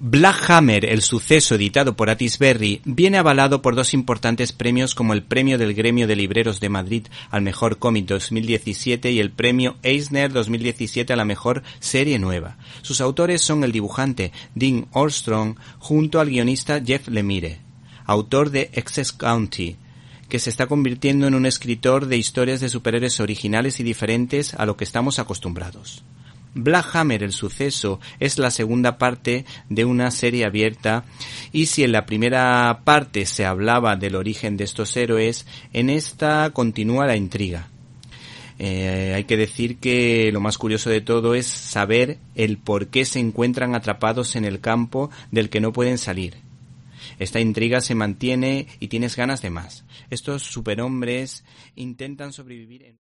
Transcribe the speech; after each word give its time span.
Black 0.00 0.48
Hammer, 0.48 0.84
el 0.84 1.02
suceso 1.02 1.56
editado 1.56 1.96
por 1.96 2.08
Atisberry, 2.08 2.80
viene 2.84 3.18
avalado 3.18 3.62
por 3.62 3.74
dos 3.74 3.94
importantes 3.94 4.52
premios 4.52 4.94
como 4.94 5.12
el 5.12 5.24
Premio 5.24 5.58
del 5.58 5.74
Gremio 5.74 6.06
de 6.06 6.14
Libreros 6.14 6.60
de 6.60 6.68
Madrid 6.68 7.08
al 7.32 7.42
Mejor 7.42 7.78
Cómic 7.78 8.06
2017 8.06 9.10
y 9.10 9.18
el 9.18 9.32
Premio 9.32 9.74
Eisner 9.82 10.32
2017 10.32 11.12
a 11.12 11.16
la 11.16 11.24
Mejor 11.24 11.64
Serie 11.80 12.20
Nueva. 12.20 12.58
Sus 12.82 13.00
autores 13.00 13.42
son 13.42 13.64
el 13.64 13.72
dibujante 13.72 14.30
Dean 14.54 14.86
Orstrong 14.92 15.56
junto 15.80 16.20
al 16.20 16.30
guionista 16.30 16.80
Jeff 16.80 17.08
Lemire, 17.08 17.58
autor 18.06 18.50
de 18.50 18.70
Excess 18.74 19.10
County, 19.10 19.78
que 20.28 20.38
se 20.38 20.50
está 20.50 20.68
convirtiendo 20.68 21.26
en 21.26 21.34
un 21.34 21.44
escritor 21.44 22.06
de 22.06 22.18
historias 22.18 22.60
de 22.60 22.68
superhéroes 22.68 23.18
originales 23.18 23.80
y 23.80 23.82
diferentes 23.82 24.54
a 24.54 24.64
lo 24.64 24.76
que 24.76 24.84
estamos 24.84 25.18
acostumbrados. 25.18 26.04
Black 26.54 26.94
Hammer, 26.94 27.22
el 27.22 27.32
suceso, 27.32 28.00
es 28.20 28.38
la 28.38 28.50
segunda 28.50 28.98
parte 28.98 29.44
de 29.68 29.84
una 29.84 30.10
serie 30.10 30.44
abierta 30.44 31.04
y 31.52 31.66
si 31.66 31.84
en 31.84 31.92
la 31.92 32.06
primera 32.06 32.80
parte 32.84 33.26
se 33.26 33.44
hablaba 33.44 33.96
del 33.96 34.16
origen 34.16 34.56
de 34.56 34.64
estos 34.64 34.96
héroes, 34.96 35.46
en 35.72 35.90
esta 35.90 36.50
continúa 36.50 37.06
la 37.06 37.16
intriga. 37.16 37.68
Eh, 38.58 39.12
hay 39.14 39.24
que 39.24 39.36
decir 39.36 39.78
que 39.78 40.30
lo 40.32 40.40
más 40.40 40.58
curioso 40.58 40.90
de 40.90 41.00
todo 41.00 41.34
es 41.34 41.46
saber 41.46 42.18
el 42.34 42.58
por 42.58 42.88
qué 42.88 43.04
se 43.04 43.20
encuentran 43.20 43.74
atrapados 43.74 44.34
en 44.34 44.44
el 44.44 44.60
campo 44.60 45.10
del 45.30 45.48
que 45.48 45.60
no 45.60 45.72
pueden 45.72 45.98
salir. 45.98 46.38
Esta 47.18 47.40
intriga 47.40 47.80
se 47.80 47.94
mantiene 47.94 48.66
y 48.80 48.88
tienes 48.88 49.16
ganas 49.16 49.42
de 49.42 49.50
más. 49.50 49.84
Estos 50.10 50.42
superhombres 50.42 51.44
intentan 51.76 52.32
sobrevivir 52.32 52.82
en... 52.82 53.07